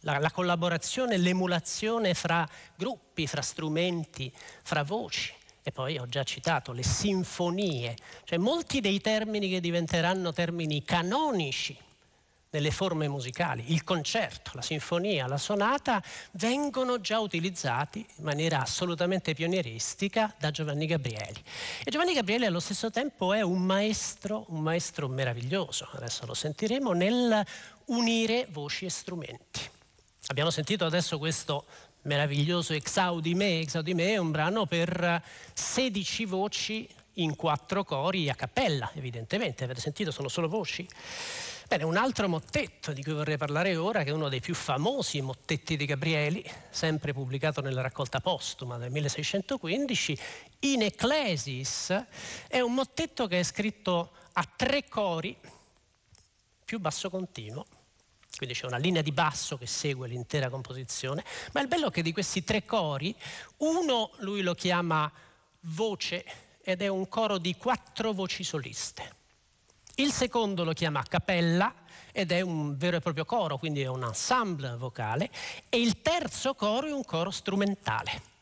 la, 0.00 0.18
la 0.18 0.30
collaborazione, 0.30 1.16
l'emulazione 1.16 2.12
fra 2.12 2.46
gruppi, 2.76 3.26
fra 3.26 3.40
strumenti, 3.40 4.30
fra 4.62 4.82
voci. 4.82 5.32
E 5.66 5.72
poi 5.72 5.96
ho 5.96 6.06
già 6.06 6.24
citato 6.24 6.72
le 6.72 6.82
sinfonie, 6.82 7.96
cioè 8.24 8.36
molti 8.36 8.80
dei 8.80 9.00
termini 9.00 9.48
che 9.48 9.60
diventeranno 9.60 10.30
termini 10.30 10.84
canonici 10.84 11.74
nelle 12.50 12.70
forme 12.70 13.08
musicali, 13.08 13.72
il 13.72 13.82
concerto, 13.82 14.52
la 14.54 14.62
sinfonia, 14.62 15.26
la 15.26 15.38
sonata, 15.38 16.02
vengono 16.32 17.00
già 17.00 17.18
utilizzati 17.18 18.06
in 18.16 18.24
maniera 18.24 18.60
assolutamente 18.60 19.34
pionieristica 19.34 20.32
da 20.38 20.50
Giovanni 20.50 20.86
Gabrieli. 20.86 21.42
E 21.82 21.90
Giovanni 21.90 22.12
Gabrieli 22.12 22.46
allo 22.46 22.60
stesso 22.60 22.90
tempo 22.90 23.32
è 23.32 23.40
un 23.40 23.62
maestro, 23.62 24.44
un 24.48 24.60
maestro 24.60 25.08
meraviglioso, 25.08 25.88
adesso 25.94 26.26
lo 26.26 26.34
sentiremo, 26.34 26.92
nel 26.92 27.44
unire 27.86 28.46
voci 28.50 28.84
e 28.84 28.90
strumenti. 28.90 29.68
Abbiamo 30.28 30.50
sentito 30.50 30.84
adesso 30.84 31.18
questo 31.18 31.64
meraviglioso 32.04 32.72
Exaudi 32.72 33.34
me. 33.34 33.60
Exaudi 33.60 33.94
me 33.94 34.12
è 34.12 34.16
un 34.16 34.30
brano 34.30 34.66
per 34.66 35.22
16 35.52 36.24
voci 36.24 36.88
in 37.14 37.36
quattro 37.36 37.84
cori 37.84 38.28
a 38.28 38.34
cappella, 38.34 38.90
evidentemente, 38.94 39.64
avete 39.64 39.80
sentito, 39.80 40.10
sono 40.10 40.28
solo 40.28 40.48
voci. 40.48 40.86
Bene, 41.66 41.84
un 41.84 41.96
altro 41.96 42.28
mottetto 42.28 42.92
di 42.92 43.02
cui 43.02 43.12
vorrei 43.12 43.36
parlare 43.36 43.74
ora, 43.76 44.02
che 44.02 44.10
è 44.10 44.12
uno 44.12 44.28
dei 44.28 44.40
più 44.40 44.54
famosi 44.54 45.20
mottetti 45.20 45.76
di 45.76 45.86
Gabrieli, 45.86 46.44
sempre 46.70 47.12
pubblicato 47.12 47.60
nella 47.60 47.80
raccolta 47.80 48.20
postuma 48.20 48.76
del 48.76 48.90
1615, 48.90 50.18
In 50.60 50.82
Ecclesis, 50.82 52.04
è 52.48 52.60
un 52.60 52.74
mottetto 52.74 53.26
che 53.26 53.38
è 53.38 53.42
scritto 53.42 54.10
a 54.32 54.48
tre 54.56 54.84
cori 54.88 55.36
più 56.64 56.78
basso 56.80 57.08
continuo 57.08 57.66
quindi 58.36 58.54
c'è 58.54 58.66
una 58.66 58.76
linea 58.76 59.02
di 59.02 59.12
basso 59.12 59.56
che 59.56 59.66
segue 59.66 60.08
l'intera 60.08 60.48
composizione, 60.48 61.24
ma 61.52 61.60
il 61.60 61.68
bello 61.68 61.88
è 61.88 61.90
che 61.90 62.02
di 62.02 62.12
questi 62.12 62.44
tre 62.44 62.64
cori, 62.64 63.14
uno 63.58 64.10
lui 64.18 64.42
lo 64.42 64.54
chiama 64.54 65.10
voce 65.60 66.24
ed 66.62 66.82
è 66.82 66.88
un 66.88 67.08
coro 67.08 67.38
di 67.38 67.56
quattro 67.56 68.12
voci 68.12 68.42
soliste. 68.42 69.22
Il 69.96 70.10
secondo 70.12 70.64
lo 70.64 70.72
chiama 70.72 71.02
capella 71.04 71.72
ed 72.10 72.32
è 72.32 72.40
un 72.40 72.76
vero 72.76 72.96
e 72.96 73.00
proprio 73.00 73.24
coro, 73.24 73.58
quindi 73.58 73.82
è 73.82 73.88
un 73.88 74.02
ensemble 74.02 74.76
vocale, 74.76 75.30
e 75.68 75.80
il 75.80 76.02
terzo 76.02 76.54
coro 76.54 76.86
è 76.86 76.92
un 76.92 77.04
coro 77.04 77.30
strumentale 77.30 78.32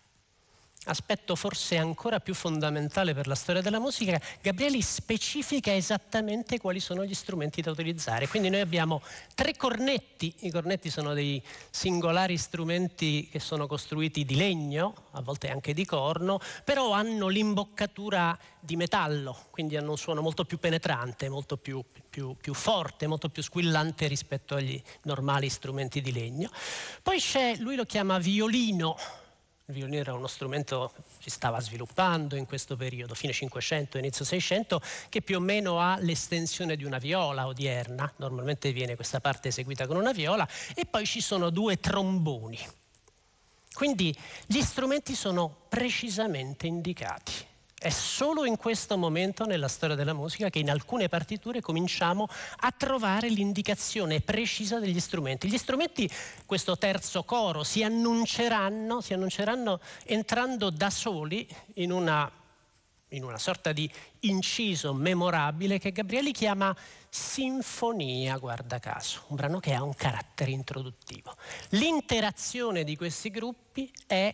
aspetto 0.85 1.37
forse 1.37 1.77
ancora 1.77 2.21
più 2.21 2.35
fondamentale 2.35 3.15
per 3.15 3.27
la 3.27 3.35
storia 3.35 3.63
della 3.63 3.79
musica, 3.79 4.21
Gabrieli 4.41 4.83
specifica 4.83 5.73
esattamente 5.75 6.59
quali 6.59 6.81
sono 6.81 7.05
gli 7.05 7.15
strumenti 7.15 7.61
da 7.61 7.71
utilizzare. 7.71 8.29
Quindi 8.29 8.49
noi 8.51 8.61
abbiamo 8.61 9.03
tre 9.35 9.57
cornetti, 9.57 10.35
i 10.41 10.51
cornetti 10.51 10.91
sono 10.91 11.15
dei 11.15 11.43
singolari 11.71 12.37
strumenti 12.37 13.29
che 13.31 13.39
sono 13.39 13.67
costruiti 13.67 14.25
di 14.25 14.37
legno, 14.37 14.95
a 15.13 15.23
volte 15.23 15.51
anche 15.51 15.75
di 15.75 15.85
corno, 15.85 16.41
però 16.65 16.93
hanno 16.93 17.29
l'imboccatura 17.29 18.39
di 18.59 18.77
metallo, 18.77 19.47
quindi 19.51 19.77
hanno 19.77 19.91
un 19.91 19.99
suono 19.99 20.21
molto 20.21 20.45
più 20.45 20.59
penetrante, 20.59 21.29
molto 21.29 21.57
più, 21.57 21.85
più, 22.09 22.37
più 22.41 22.55
forte, 22.55 23.07
molto 23.07 23.29
più 23.29 23.43
squillante 23.43 24.07
rispetto 24.07 24.55
agli 24.55 24.81
normali 25.03 25.49
strumenti 25.49 26.01
di 26.01 26.13
legno. 26.13 26.51
Poi 27.03 27.19
c'è, 27.19 27.57
lui 27.59 27.77
lo 27.77 27.85
chiama 27.85 28.19
violino, 28.19 28.97
il 29.67 29.75
violino 29.75 30.01
era 30.01 30.15
uno 30.15 30.27
strumento 30.27 30.93
che 30.95 31.03
si 31.19 31.31
stava 31.31 31.61
sviluppando 31.61 32.37
in 32.37 32.47
questo 32.47 32.77
periodo, 32.77 33.15
fine 33.15 33.33
500, 33.33 33.99
inizio 33.99 34.25
600, 34.25 34.81
che 35.09 35.23
più 35.23 35.37
o 35.37 35.41
meno 35.41 35.79
ha 35.79 35.97
l'estensione 35.99 36.77
di 36.77 36.85
una 36.85 36.99
viola 36.99 37.47
odierna, 37.47 38.13
normalmente 38.17 38.73
viene 38.73 38.97
questa 38.97 39.21
parte 39.21 39.49
eseguita 39.49 39.87
con 39.87 39.97
una 39.97 40.13
viola, 40.13 40.49
e 40.75 40.85
poi 40.85 41.07
ci 41.07 41.21
sono 41.21 41.51
due 41.51 41.79
tromboni. 41.79 42.59
Quindi 43.73 44.15
gli 44.47 44.61
strumenti 44.61 45.15
sono 45.15 45.65
precisamente 45.69 46.67
indicati. 46.67 47.51
È 47.83 47.91
solo 47.91 48.45
in 48.45 48.57
questo 48.59 48.97
momento 48.97 49.45
nella 49.45 49.67
storia 49.67 49.97
della 49.97 50.13
musica 50.13 50.51
che 50.51 50.61
in 50.61 50.71
alcune 50.71 51.09
partiture 51.09 51.61
cominciamo 51.61 52.29
a 52.59 52.71
trovare 52.71 53.29
l'indicazione 53.29 54.21
precisa 54.21 54.79
degli 54.79 55.01
strumenti. 55.01 55.49
Gli 55.49 55.59
strumenti, 55.59 56.09
questo 56.47 56.79
terzo 56.79 57.25
coro, 57.25 57.65
si 57.65 57.83
annunceranno, 57.83 59.01
si 59.01 59.15
annunceranno 59.15 59.81
entrando 60.05 60.71
da 60.71 60.91
soli 60.91 61.45
in 61.75 61.91
una, 61.91 62.31
in 63.09 63.25
una 63.25 63.39
sorta 63.39 63.73
di 63.73 63.91
inciso 64.21 64.95
memorabile 64.95 65.81
che 65.81 65.91
Gabrieli 65.91 66.31
chiama 66.31 66.73
Sinfonia, 67.09 68.37
guarda 68.37 68.79
caso, 68.79 69.25
un 69.27 69.35
brano 69.35 69.59
che 69.59 69.75
ha 69.75 69.83
un 69.83 69.95
carattere 69.95 70.53
introduttivo. 70.53 71.35
L'interazione 71.71 72.85
di 72.85 72.95
questi 72.95 73.29
gruppi 73.31 73.93
è 74.07 74.33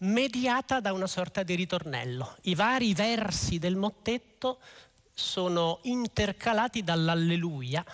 mediata 0.00 0.80
da 0.80 0.92
una 0.92 1.06
sorta 1.06 1.42
di 1.42 1.54
ritornello. 1.54 2.36
I 2.42 2.54
vari 2.54 2.94
versi 2.94 3.58
del 3.58 3.76
mottetto 3.76 4.60
sono 5.12 5.80
intercalati 5.82 6.82
dall'alleluia 6.82 7.84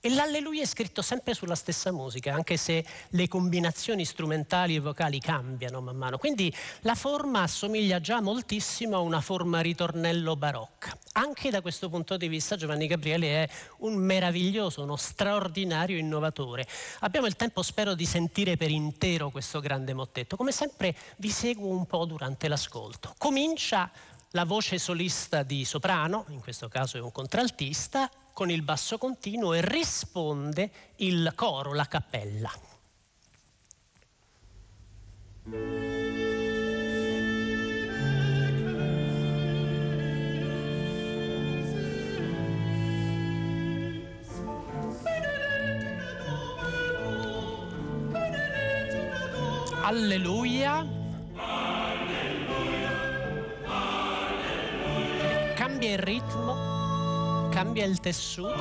e 0.00 0.08
l'alleluia 0.08 0.62
è 0.62 0.66
scritto 0.66 1.02
sempre 1.02 1.34
sulla 1.34 1.54
stessa 1.54 1.92
musica, 1.92 2.32
anche 2.34 2.56
se 2.56 2.84
le 3.10 3.28
combinazioni 3.28 4.04
strumentali 4.04 4.74
e 4.74 4.80
vocali 4.80 5.20
cambiano 5.20 5.80
man 5.80 5.96
mano. 5.96 6.16
Quindi 6.18 6.52
la 6.80 6.94
forma 6.94 7.42
assomiglia 7.42 8.00
già 8.00 8.20
moltissimo 8.20 8.96
a 8.96 9.00
una 9.00 9.20
forma 9.20 9.60
ritornello 9.60 10.36
barocca. 10.36 10.96
Anche 11.12 11.50
da 11.50 11.60
questo 11.60 11.90
punto 11.90 12.16
di 12.16 12.28
vista 12.28 12.56
Giovanni 12.56 12.86
Gabriele 12.86 13.44
è 13.44 13.48
un 13.78 13.94
meraviglioso, 13.94 14.82
uno 14.82 14.96
straordinario 14.96 15.98
innovatore. 15.98 16.66
Abbiamo 17.00 17.26
il 17.26 17.36
tempo, 17.36 17.62
spero, 17.62 17.94
di 17.94 18.06
sentire 18.06 18.56
per 18.56 18.70
intero 18.70 19.30
questo 19.30 19.60
grande 19.60 19.92
mottetto. 19.92 20.36
Come 20.36 20.52
sempre 20.52 20.94
vi 21.16 21.30
seguo 21.30 21.68
un 21.68 21.86
po' 21.86 22.06
durante 22.06 22.48
l'ascolto. 22.48 23.14
Comincia 23.18 23.90
la 24.32 24.44
voce 24.44 24.78
solista 24.78 25.42
di 25.42 25.64
soprano, 25.64 26.24
in 26.28 26.40
questo 26.40 26.68
caso 26.68 26.96
è 26.96 27.00
un 27.00 27.10
contraltista, 27.10 28.10
con 28.32 28.50
il 28.50 28.62
basso 28.62 28.96
continuo 28.96 29.54
e 29.54 29.60
risponde 29.60 30.70
il 30.96 31.32
coro, 31.34 31.74
la 31.74 31.86
cappella. 31.86 32.50
Alleluia. 49.82 50.99
cambia 55.80 55.96
il 55.96 56.02
ritmo, 56.02 57.48
cambia 57.48 57.86
il 57.86 58.00
tessuto. 58.00 58.54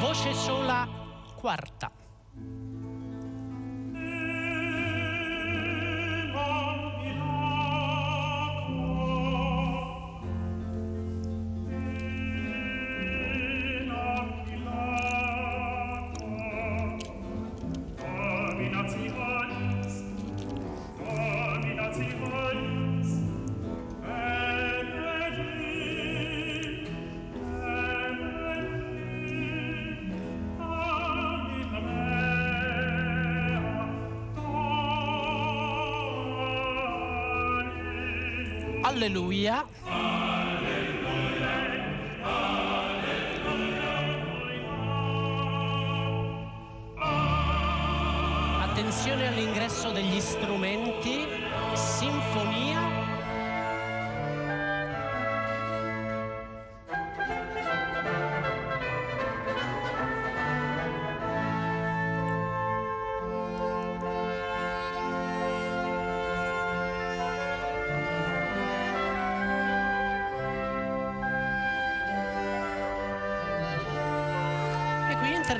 Voce 0.00 0.34
sola 0.34 0.88
quarta. 1.36 1.93
Alleluia. 38.86 39.64
Attenzione 48.60 49.28
all'ingresso 49.28 49.90
degli 49.90 50.20
strumenti, 50.20 51.26
sinfonia. 51.72 53.03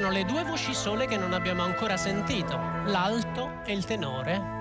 E 0.05 0.07
entrano 0.07 0.11
le 0.11 0.25
due 0.27 0.45
voci 0.45 0.75
sole 0.75 1.07
che 1.07 1.17
non 1.17 1.33
abbiamo 1.33 1.63
ancora 1.63 1.97
sentito, 1.97 2.59
l'alto 2.85 3.63
e 3.65 3.73
il 3.73 3.87
tenore. 3.87 4.53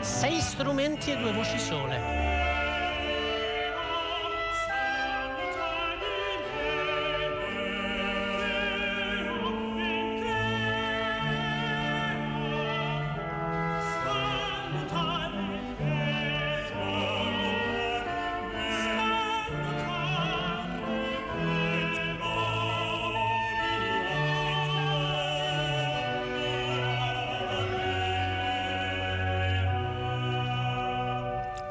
Sei 0.00 0.40
strumenti 0.40 1.10
e 1.10 1.16
due 1.16 1.32
voci 1.32 1.58
sole. 1.58 2.55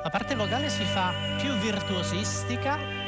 La 0.06 0.12
parte 0.12 0.36
vocale 0.36 0.70
si 0.70 0.84
fa 0.84 1.12
più 1.40 1.52
virtuosistica. 1.54 3.05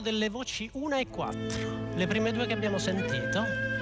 Delle 0.00 0.28
voci 0.28 0.68
1 0.72 0.96
e 0.98 1.06
4, 1.08 1.38
le 1.94 2.06
prime 2.06 2.32
due 2.32 2.46
che 2.46 2.52
abbiamo 2.52 2.78
sentito. 2.78 3.73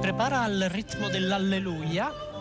Prepara 0.00 0.42
al 0.44 0.68
ritmo 0.70 1.08
dell'alleluia. 1.08 2.35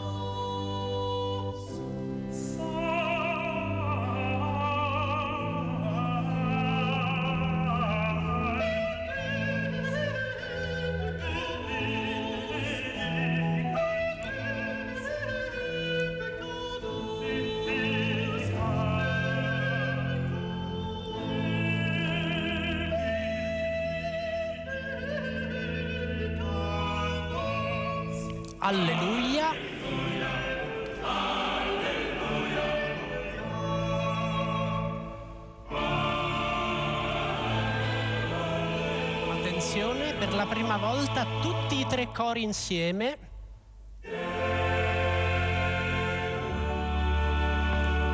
Volta 41.06 41.26
tutti 41.40 41.80
i 41.80 41.86
tre 41.86 42.12
cori 42.12 42.42
insieme. 42.42 43.18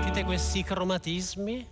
Sentite 0.02 0.26
questi 0.26 0.62
cromatismi. 0.62 1.68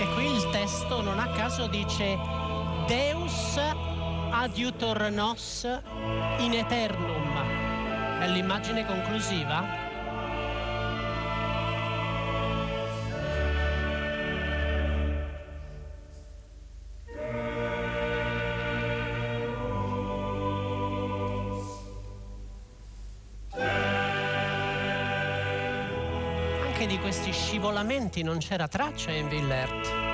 E 0.00 0.06
qui 0.14 0.24
il 0.24 0.48
testo 0.52 1.02
non 1.02 1.18
a 1.18 1.28
caso 1.32 1.66
dice 1.66 2.16
Deus 2.86 3.60
adiutor 4.30 5.10
nos 5.10 5.64
in 6.38 6.54
eternum. 6.54 7.36
È 8.20 8.26
l'immagine 8.26 8.86
conclusiva? 8.86 9.87
Scivolamenti 27.58 28.22
non 28.22 28.38
c'era 28.38 28.68
traccia 28.68 29.10
in 29.10 29.26
Villert. 29.26 30.07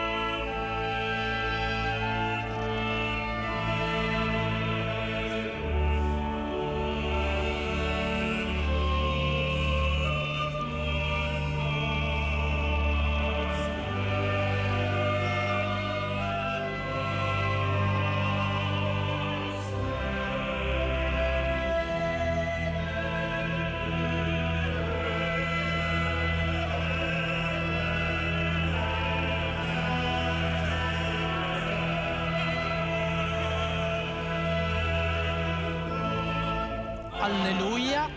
Alleluia. 37.25 38.14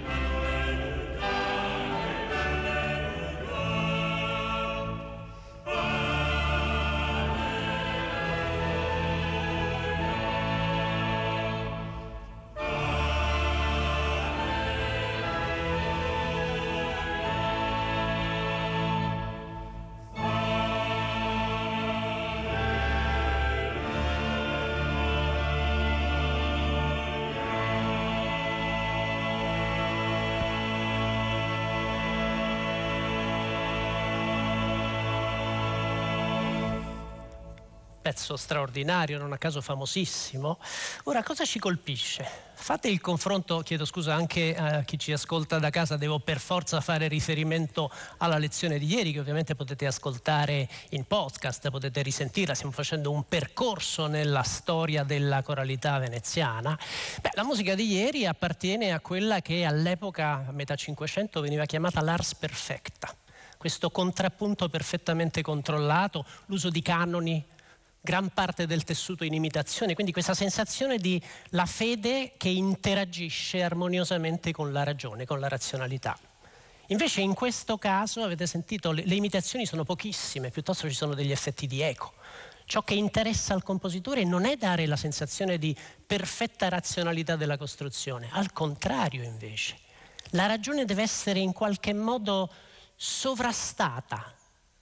Pezzo 38.07 38.37
straordinario, 38.37 39.17
non 39.17 39.33
a 39.33 39.37
caso 39.37 39.59
famosissimo. 39.59 40.59
Ora, 41.03 41.23
cosa 41.23 41.43
ci 41.43 41.59
colpisce? 41.59 42.25
Fate 42.53 42.87
il 42.87 43.01
confronto, 43.01 43.59
chiedo 43.59 43.83
scusa 43.83 44.15
anche 44.15 44.55
a 44.55 44.83
chi 44.83 44.97
ci 44.97 45.11
ascolta 45.11 45.59
da 45.59 45.69
casa, 45.69 45.97
devo 45.97 46.17
per 46.19 46.39
forza 46.39 46.79
fare 46.79 47.09
riferimento 47.09 47.91
alla 48.19 48.37
lezione 48.37 48.79
di 48.79 48.85
ieri 48.85 49.11
che 49.11 49.19
ovviamente 49.19 49.55
potete 49.55 49.85
ascoltare 49.85 50.69
in 50.91 51.03
podcast, 51.03 51.69
potete 51.69 52.01
risentirla, 52.01 52.53
stiamo 52.53 52.71
facendo 52.71 53.11
un 53.11 53.27
percorso 53.27 54.07
nella 54.07 54.43
storia 54.43 55.03
della 55.03 55.41
coralità 55.41 55.99
veneziana. 55.99 56.79
Beh, 57.21 57.31
la 57.33 57.43
musica 57.43 57.75
di 57.75 57.91
ieri 57.91 58.25
appartiene 58.25 58.93
a 58.93 59.01
quella 59.01 59.41
che 59.41 59.65
all'epoca, 59.65 60.45
a 60.47 60.51
metà 60.53 60.75
Cinquecento, 60.75 61.41
veniva 61.41 61.65
chiamata 61.65 61.99
l'ars 61.99 62.35
perfecta 62.35 63.13
questo 63.57 63.89
contrappunto 63.89 64.69
perfettamente 64.69 65.41
controllato, 65.41 66.23
l'uso 66.45 66.69
di 66.69 66.83
canoni, 66.83 67.43
gran 68.07 68.29
parte 68.29 68.65
del 68.65 68.85
tessuto 68.85 69.25
in 69.25 69.33
imitazione, 69.33 69.93
quindi 69.93 70.13
questa 70.13 70.33
sensazione 70.33 70.97
di 70.97 71.21
la 71.49 71.65
fede 71.65 72.35
che 72.37 72.47
interagisce 72.47 73.61
armoniosamente 73.61 74.53
con 74.53 74.71
la 74.71 74.83
ragione, 74.83 75.25
con 75.25 75.41
la 75.41 75.49
razionalità. 75.49 76.17
Invece 76.87 77.19
in 77.19 77.33
questo 77.33 77.77
caso, 77.77 78.23
avete 78.23 78.47
sentito, 78.47 78.93
le, 78.93 79.03
le 79.05 79.15
imitazioni 79.15 79.65
sono 79.65 79.83
pochissime, 79.83 80.51
piuttosto 80.51 80.87
ci 80.87 80.95
sono 80.95 81.15
degli 81.15 81.33
effetti 81.33 81.67
di 81.67 81.81
eco. 81.81 82.13
Ciò 82.63 82.81
che 82.81 82.93
interessa 82.93 83.53
al 83.53 83.63
compositore 83.63 84.23
non 84.23 84.45
è 84.45 84.55
dare 84.55 84.85
la 84.85 84.95
sensazione 84.95 85.57
di 85.57 85.75
perfetta 86.05 86.69
razionalità 86.69 87.35
della 87.35 87.57
costruzione, 87.57 88.29
al 88.31 88.53
contrario 88.53 89.23
invece. 89.23 89.75
La 90.29 90.45
ragione 90.45 90.85
deve 90.85 91.01
essere 91.01 91.39
in 91.39 91.51
qualche 91.51 91.93
modo 91.93 92.49
sovrastata 92.95 94.33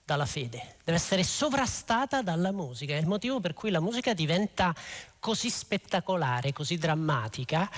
dalla 0.06 0.24
fede, 0.24 0.76
deve 0.84 0.98
essere 0.98 1.24
sovrastata 1.24 2.22
dalla 2.22 2.52
musica. 2.52 2.94
È 2.94 2.98
il 2.98 3.08
motivo 3.08 3.40
per 3.40 3.54
cui 3.54 3.70
la 3.70 3.80
musica 3.80 4.14
diventa 4.14 4.72
così 5.18 5.50
spettacolare, 5.50 6.52
così 6.52 6.78
drammatica. 6.78 7.68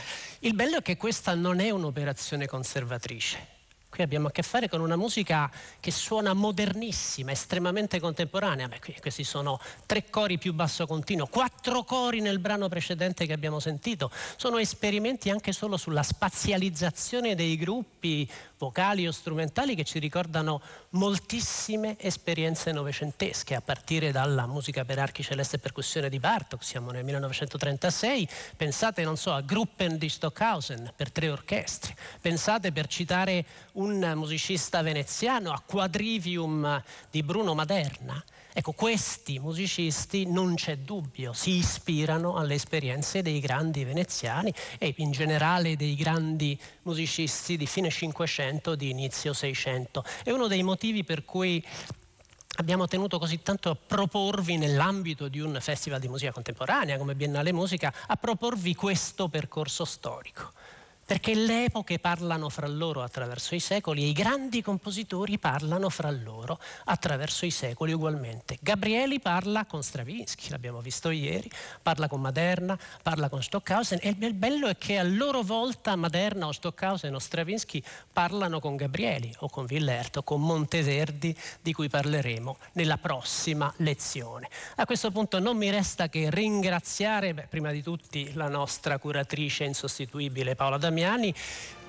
Il 0.40 0.52
bello 0.52 0.76
è 0.76 0.82
che 0.82 0.98
questa 0.98 1.34
non 1.34 1.58
è 1.58 1.70
un'operazione 1.70 2.46
conservatrice. 2.46 3.56
Qui 3.88 4.02
abbiamo 4.02 4.28
a 4.28 4.30
che 4.30 4.42
fare 4.42 4.68
con 4.68 4.82
una 4.82 4.96
musica 4.96 5.50
che 5.80 5.90
suona 5.90 6.34
modernissima, 6.34 7.30
estremamente 7.30 7.98
contemporanea. 7.98 8.68
Beh, 8.68 8.80
qui, 8.80 8.94
questi 9.00 9.24
sono 9.24 9.58
tre 9.86 10.10
cori 10.10 10.36
più 10.36 10.52
basso 10.52 10.86
continuo, 10.86 11.26
quattro 11.26 11.82
cori 11.84 12.20
nel 12.20 12.38
brano 12.38 12.68
precedente 12.68 13.24
che 13.24 13.32
abbiamo 13.32 13.58
sentito. 13.58 14.10
Sono 14.36 14.58
esperimenti 14.58 15.30
anche 15.30 15.52
solo 15.52 15.78
sulla 15.78 16.02
spazializzazione 16.02 17.34
dei 17.34 17.56
gruppi 17.56 18.30
vocali 18.58 19.06
o 19.06 19.12
strumentali 19.12 19.74
che 19.74 19.84
ci 19.84 19.98
ricordano 19.98 20.60
moltissime 20.90 21.96
esperienze 21.98 22.72
novecentesche, 22.72 23.54
a 23.54 23.60
partire 23.60 24.10
dalla 24.10 24.46
musica 24.46 24.84
per 24.84 24.98
archi 24.98 25.22
celeste 25.22 25.56
e 25.56 25.58
percussione 25.60 26.08
di 26.08 26.18
Bartok, 26.18 26.64
siamo 26.64 26.90
nel 26.90 27.04
1936, 27.04 28.28
pensate, 28.56 29.04
non 29.04 29.16
so, 29.16 29.32
a 29.32 29.40
Gruppen 29.40 29.96
di 29.96 30.08
Stockhausen 30.08 30.92
per 30.94 31.10
tre 31.10 31.30
orchestre, 31.30 31.96
pensate 32.20 32.72
per 32.72 32.86
citare 32.88 33.44
un 33.72 34.12
musicista 34.14 34.82
veneziano, 34.82 35.52
a 35.52 35.62
Quadrivium 35.64 36.82
di 37.10 37.22
Bruno 37.22 37.54
Maderna. 37.54 38.22
Ecco, 38.58 38.72
questi 38.72 39.38
musicisti 39.38 40.26
non 40.26 40.56
c'è 40.56 40.78
dubbio, 40.78 41.32
si 41.32 41.58
ispirano 41.58 42.34
alle 42.34 42.54
esperienze 42.54 43.22
dei 43.22 43.38
grandi 43.38 43.84
veneziani 43.84 44.52
e 44.78 44.92
in 44.96 45.12
generale 45.12 45.76
dei 45.76 45.94
grandi 45.94 46.58
musicisti 46.82 47.56
di 47.56 47.68
fine 47.68 47.88
Cinquecento, 47.88 48.74
di 48.74 48.90
inizio 48.90 49.32
Seicento. 49.32 50.02
È 50.24 50.32
uno 50.32 50.48
dei 50.48 50.64
motivi 50.64 51.04
per 51.04 51.24
cui 51.24 51.64
abbiamo 52.56 52.88
tenuto 52.88 53.20
così 53.20 53.42
tanto 53.42 53.70
a 53.70 53.76
proporvi 53.76 54.56
nell'ambito 54.56 55.28
di 55.28 55.38
un 55.38 55.56
festival 55.60 56.00
di 56.00 56.08
musica 56.08 56.32
contemporanea 56.32 56.98
come 56.98 57.14
Biennale 57.14 57.52
Musica, 57.52 57.94
a 58.08 58.16
proporvi 58.16 58.74
questo 58.74 59.28
percorso 59.28 59.84
storico 59.84 60.52
perché 61.08 61.34
le 61.34 61.64
epoche 61.64 61.98
parlano 61.98 62.50
fra 62.50 62.66
loro 62.66 63.02
attraverso 63.02 63.54
i 63.54 63.60
secoli 63.60 64.02
e 64.02 64.08
i 64.08 64.12
grandi 64.12 64.60
compositori 64.60 65.38
parlano 65.38 65.88
fra 65.88 66.10
loro 66.10 66.60
attraverso 66.84 67.46
i 67.46 67.50
secoli 67.50 67.94
ugualmente. 67.94 68.58
Gabrieli 68.60 69.18
parla 69.18 69.64
con 69.64 69.82
Stravinsky, 69.82 70.50
l'abbiamo 70.50 70.82
visto 70.82 71.08
ieri, 71.08 71.50
parla 71.80 72.08
con 72.08 72.20
Maderna, 72.20 72.78
parla 73.02 73.30
con 73.30 73.42
Stockhausen 73.42 74.00
e 74.02 74.14
il 74.18 74.34
bello 74.34 74.66
è 74.66 74.76
che 74.76 74.98
a 74.98 75.02
loro 75.02 75.40
volta 75.40 75.96
Maderna 75.96 76.46
o 76.46 76.52
Stockhausen 76.52 77.14
o 77.14 77.18
Stravinsky 77.18 77.82
parlano 78.12 78.60
con 78.60 78.76
Gabrieli 78.76 79.34
o 79.38 79.48
con 79.48 79.64
Villerto 79.64 80.18
o 80.18 80.22
con 80.22 80.42
Monteverdi 80.42 81.34
di 81.62 81.72
cui 81.72 81.88
parleremo 81.88 82.58
nella 82.72 82.98
prossima 82.98 83.72
lezione. 83.78 84.50
A 84.76 84.84
questo 84.84 85.10
punto 85.10 85.38
non 85.38 85.56
mi 85.56 85.70
resta 85.70 86.10
che 86.10 86.28
ringraziare 86.28 87.32
beh, 87.32 87.46
prima 87.48 87.70
di 87.70 87.82
tutti 87.82 88.34
la 88.34 88.48
nostra 88.48 88.98
curatrice 88.98 89.64
insostituibile 89.64 90.54
Paola 90.54 90.76
D'Amico 90.76 90.96
Damiani 90.98 91.32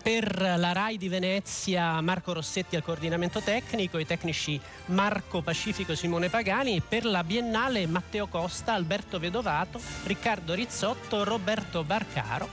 per 0.01 0.39
la 0.39 0.71
RAI 0.71 0.97
di 0.97 1.09
Venezia 1.09 1.99
Marco 1.99 2.31
Rossetti 2.31 2.75
al 2.75 2.83
coordinamento 2.83 3.41
tecnico, 3.41 3.97
i 3.97 4.05
tecnici 4.05 4.59
Marco 4.85 5.41
Pacifico 5.41 5.91
e 5.91 5.95
Simone 5.95 6.29
Pagani, 6.29 6.81
per 6.87 7.05
la 7.05 7.23
Biennale 7.23 7.87
Matteo 7.87 8.27
Costa, 8.27 8.73
Alberto 8.73 9.17
Vedovato, 9.17 9.81
Riccardo 10.05 10.53
Rizzotto, 10.53 11.23
Roberto 11.23 11.83
Barcaro. 11.83 12.47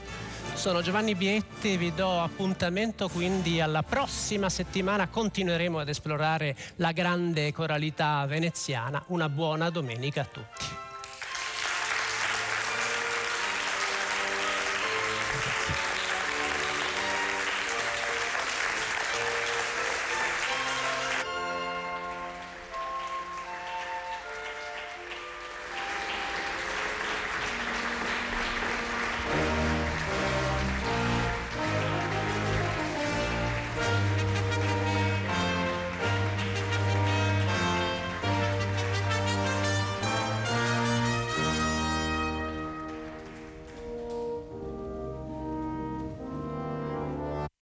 Sono 0.55 0.81
Giovanni 0.81 1.13
Bietti 1.13 1.77
vi 1.77 1.93
do 1.93 2.19
appuntamento 2.19 3.07
quindi 3.07 3.61
alla 3.61 3.83
prossima 3.83 4.49
settimana. 4.49 5.07
Continueremo 5.07 5.77
ad 5.77 5.89
esplorare 5.89 6.55
la 6.77 6.91
grande 6.91 7.53
coralità 7.53 8.25
veneziana. 8.25 9.03
Una 9.07 9.29
buona 9.29 9.69
domenica 9.69 10.21
a 10.21 10.25
tutti. 10.25 10.86